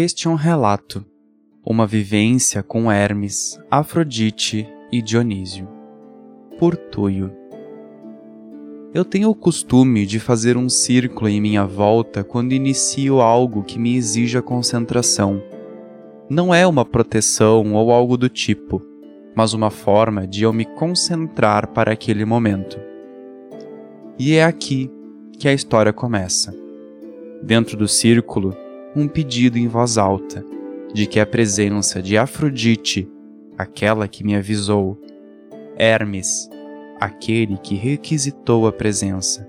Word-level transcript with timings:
Este 0.00 0.28
é 0.28 0.30
um 0.30 0.36
relato, 0.36 1.04
uma 1.66 1.84
vivência 1.84 2.62
com 2.62 2.88
Hermes, 2.88 3.60
Afrodite 3.68 4.64
e 4.92 5.02
Dionísio. 5.02 5.68
Por 6.56 6.76
Tuyo. 6.76 7.32
Eu 8.94 9.04
tenho 9.04 9.28
o 9.28 9.34
costume 9.34 10.06
de 10.06 10.20
fazer 10.20 10.56
um 10.56 10.68
círculo 10.68 11.28
em 11.28 11.40
minha 11.40 11.66
volta 11.66 12.22
quando 12.22 12.52
inicio 12.52 13.20
algo 13.20 13.64
que 13.64 13.76
me 13.76 13.96
exija 13.96 14.40
concentração. 14.40 15.42
Não 16.30 16.54
é 16.54 16.64
uma 16.64 16.84
proteção 16.84 17.74
ou 17.74 17.90
algo 17.90 18.16
do 18.16 18.28
tipo, 18.28 18.80
mas 19.34 19.52
uma 19.52 19.68
forma 19.68 20.28
de 20.28 20.44
eu 20.44 20.52
me 20.52 20.64
concentrar 20.64 21.72
para 21.72 21.92
aquele 21.92 22.24
momento. 22.24 22.78
E 24.16 24.36
é 24.36 24.44
aqui 24.44 24.88
que 25.36 25.48
a 25.48 25.52
história 25.52 25.92
começa. 25.92 26.54
Dentro 27.42 27.76
do 27.76 27.88
círculo, 27.88 28.54
um 28.94 29.06
pedido 29.06 29.58
em 29.58 29.68
voz 29.68 29.98
alta 29.98 30.44
de 30.92 31.06
que 31.06 31.20
a 31.20 31.26
presença 31.26 32.00
de 32.02 32.16
Afrodite, 32.16 33.08
aquela 33.56 34.08
que 34.08 34.24
me 34.24 34.34
avisou, 34.34 34.98
Hermes, 35.76 36.48
aquele 36.98 37.58
que 37.58 37.74
requisitou 37.74 38.66
a 38.66 38.72
presença, 38.72 39.48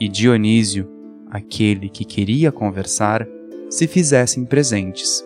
e 0.00 0.08
Dionísio, 0.08 0.88
aquele 1.30 1.88
que 1.88 2.04
queria 2.04 2.50
conversar, 2.50 3.26
se 3.68 3.86
fizessem 3.86 4.44
presentes. 4.44 5.24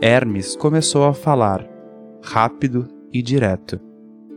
Hermes 0.00 0.56
começou 0.56 1.04
a 1.04 1.14
falar, 1.14 1.66
rápido 2.22 2.88
e 3.12 3.22
direto. 3.22 3.80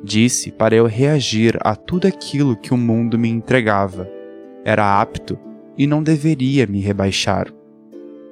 Disse 0.04 0.52
para 0.52 0.76
eu 0.76 0.86
reagir 0.86 1.58
a 1.62 1.76
tudo 1.76 2.08
aquilo 2.08 2.56
que 2.56 2.74
o 2.74 2.78
mundo 2.78 3.20
me 3.20 3.28
entregava. 3.28 4.10
Era 4.64 5.02
apto 5.02 5.38
e 5.78 5.86
não 5.86 6.02
deveria 6.02 6.66
me 6.66 6.80
rebaixar. 6.80 7.52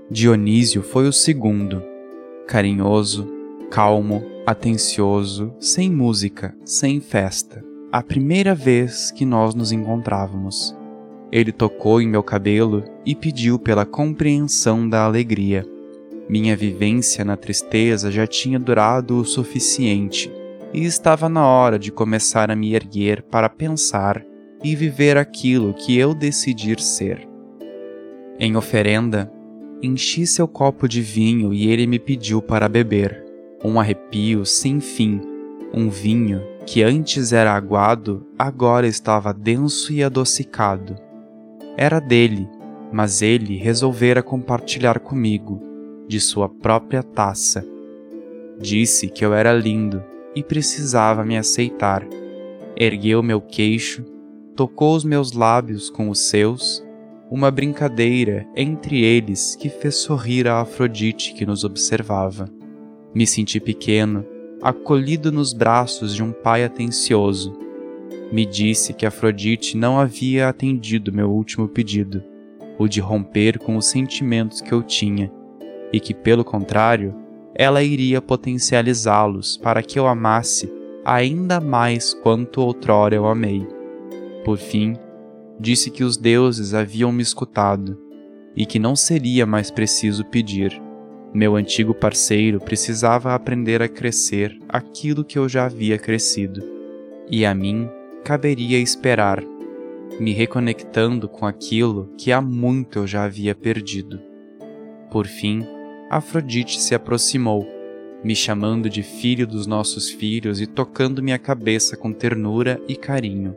Dionísio 0.10 0.82
foi 0.82 1.06
o 1.06 1.12
segundo, 1.12 1.84
carinhoso, 2.48 3.28
calmo, 3.70 4.24
atencioso, 4.46 5.54
sem 5.60 5.92
música, 5.92 6.56
sem 6.64 7.02
festa. 7.02 7.62
A 7.92 8.02
primeira 8.02 8.56
vez 8.56 9.12
que 9.12 9.26
nós 9.26 9.54
nos 9.54 9.74
encontrávamos. 9.74 10.74
Ele 11.30 11.52
tocou 11.52 12.02
em 12.02 12.08
meu 12.08 12.24
cabelo 12.24 12.86
e 13.06 13.14
pediu 13.14 13.60
pela 13.60 13.86
compreensão 13.86 14.88
da 14.88 15.04
alegria. 15.04 15.66
Minha 16.30 16.56
vivência 16.56 17.26
na 17.26 17.36
tristeza 17.36 18.10
já 18.10 18.26
tinha 18.26 18.58
durado 18.58 19.20
o 19.20 19.26
suficiente 19.26 20.32
e 20.74 20.86
estava 20.86 21.28
na 21.28 21.46
hora 21.46 21.78
de 21.78 21.92
começar 21.92 22.50
a 22.50 22.56
me 22.56 22.74
erguer 22.74 23.24
para 23.24 23.50
pensar 23.50 24.24
e 24.64 24.74
viver 24.74 25.18
aquilo 25.18 25.74
que 25.74 25.98
eu 25.98 26.14
decidir 26.14 26.80
ser. 26.80 27.28
Em 28.40 28.56
oferenda, 28.56 29.30
enchi 29.82 30.26
seu 30.26 30.48
copo 30.48 30.88
de 30.88 31.02
vinho 31.02 31.54
e 31.54 31.70
ele 31.70 31.86
me 31.86 32.00
pediu 32.00 32.42
para 32.42 32.68
beber. 32.68 33.24
Um 33.64 33.80
arrepio 33.80 34.46
sem 34.46 34.80
fim, 34.80 35.22
um 35.74 35.90
vinho 35.90 36.42
que 36.66 36.84
antes 36.84 37.32
era 37.32 37.54
aguado, 37.54 38.28
agora 38.38 38.88
estava 38.88 39.34
denso 39.34 39.94
e 39.94 40.04
adocicado. 40.04 40.96
Era 41.78 42.00
dele, 42.00 42.48
mas 42.92 43.22
ele 43.22 43.56
resolvera 43.56 44.22
compartilhar 44.22 45.00
comigo, 45.00 45.62
de 46.08 46.20
sua 46.20 46.50
própria 46.50 47.04
taça. 47.04 47.66
Disse 48.60 49.08
que 49.08 49.24
eu 49.24 49.34
era 49.34 49.54
lindo 49.54 50.04
e 50.36 50.44
precisava 50.44 51.24
me 51.24 51.38
aceitar. 51.38 52.06
Ergueu 52.76 53.24
meu 53.24 53.42
queixo, 53.42 54.04
tocou 54.56 54.96
os 54.96 55.04
meus 55.04 55.32
lábios 55.32 55.90
com 55.90 56.10
os 56.10 56.20
seus, 56.20 56.84
uma 57.30 57.52
brincadeira 57.52 58.48
entre 58.56 59.04
eles 59.04 59.56
que 59.56 59.70
fez 59.70 59.96
sorrir 59.96 60.48
a 60.48 60.62
Afrodite 60.62 61.34
que 61.34 61.46
nos 61.46 61.64
observava. 61.64 62.50
Me 63.14 63.28
senti 63.28 63.60
pequeno, 63.60 64.26
acolhido 64.62 65.32
nos 65.32 65.52
braços 65.54 66.16
de 66.16 66.24
um 66.24 66.32
pai 66.32 66.64
atencioso. 66.64 67.58
Me 68.32 68.46
disse 68.46 68.94
que 68.94 69.06
Afrodite 69.06 69.76
não 69.76 70.00
havia 70.00 70.48
atendido 70.48 71.14
meu 71.14 71.30
último 71.30 71.68
pedido, 71.68 72.24
o 72.78 72.88
de 72.88 73.00
romper 73.00 73.60
com 73.60 73.76
os 73.76 73.88
sentimentos 73.88 74.62
que 74.62 74.72
eu 74.72 74.82
tinha, 74.82 75.32
e 75.92 76.00
que, 76.00 76.14
pelo 76.14 76.44
contrário, 76.44 77.14
ela 77.56 77.84
iria 77.84 78.22
potencializá-los 78.22 79.58
para 79.58 79.82
que 79.82 79.98
eu 79.98 80.08
amasse 80.08 80.72
ainda 81.04 81.60
mais 81.60 82.14
quanto 82.14 82.62
outrora 82.62 83.16
eu 83.16 83.26
amei. 83.26 83.66
Por 84.44 84.58
fim, 84.58 84.96
disse 85.60 85.90
que 85.90 86.04
os 86.04 86.18
deuses 86.18 86.74
haviam 86.74 87.12
me 87.12 87.22
escutado 87.22 87.98
e 88.56 88.66
que 88.66 88.80
não 88.80 88.96
seria 88.96 89.46
mais 89.46 89.70
preciso 89.70 90.26
pedir. 90.26 90.82
Meu 91.34 91.56
antigo 91.56 91.94
parceiro 91.94 92.60
precisava 92.60 93.34
aprender 93.34 93.82
a 93.82 93.88
crescer 93.88 94.58
aquilo 94.68 95.24
que 95.24 95.38
eu 95.38 95.48
já 95.48 95.66
havia 95.66 95.98
crescido, 95.98 96.64
e 97.30 97.46
a 97.46 97.54
mim 97.54 97.90
caberia 98.24 98.80
esperar, 98.80 99.44
me 100.20 100.34
reconectando 100.34 101.28
com 101.28 101.46
aquilo 101.46 102.10
que 102.18 102.32
há 102.32 102.42
muito 102.42 103.00
eu 103.00 103.08
já 103.08 103.26
havia 103.26 103.54
perdido. 103.54 104.20
Por 105.12 105.28
fim, 105.28 105.66
Afrodite 106.10 106.80
se 106.82 106.96
aproximou, 106.96 107.68
me 108.24 108.34
chamando 108.36 108.90
de 108.90 109.04
filho 109.04 109.46
dos 109.46 109.68
nossos 109.68 110.10
filhos 110.10 110.60
e 110.62 110.66
tocando 110.66 111.22
minha 111.22 111.38
cabeça 111.38 111.96
com 111.96 112.12
ternura 112.12 112.82
e 112.88 112.96
carinho. 112.96 113.56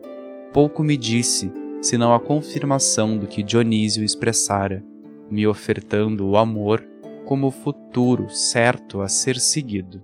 Pouco 0.53 0.83
me 0.83 0.97
disse, 0.97 1.51
senão 1.81 2.15
a 2.15 2.21
confirmação 2.21 3.17
do 3.17 3.27
que 3.27 3.43
Dionísio 3.43 4.05
expressara, 4.05 4.85
me 5.31 5.47
ofertando 5.47 6.27
o 6.27 6.37
amor 6.37 6.85
como 7.25 7.51
futuro 7.51 8.29
certo 8.29 9.01
a 9.01 9.09
ser 9.09 9.39
seguido. 9.39 10.03